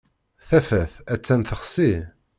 [0.47, 1.91] Tafat attan texsi.